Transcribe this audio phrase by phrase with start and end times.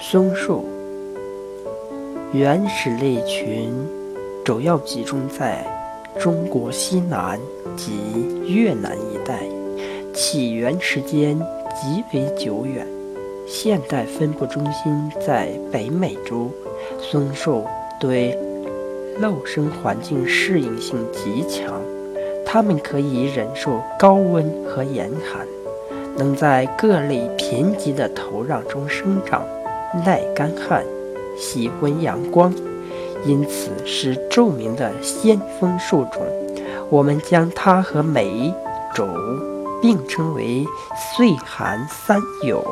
[0.00, 0.64] 松树
[2.32, 3.72] 原始类群
[4.44, 5.64] 主要集中在
[6.18, 7.38] 中国西南
[7.76, 7.92] 及
[8.46, 9.40] 越南一带，
[10.14, 11.38] 起源时间
[11.74, 12.86] 极为久远。
[13.46, 16.50] 现代分布中心在北美洲。
[17.00, 17.64] 松树
[18.00, 18.38] 对
[19.18, 21.80] 陆生环境适应性极强，
[22.46, 25.46] 它们可以忍受高温和严寒，
[26.18, 29.42] 能在各类贫瘠的土壤中生长。
[30.04, 30.84] 耐干旱，
[31.38, 32.52] 喜温阳光，
[33.24, 36.22] 因此是著名的先锋树种。
[36.90, 38.52] 我们将它和梅、
[38.94, 39.06] 竹
[39.80, 40.66] 并称为
[41.16, 42.62] 岁寒三友。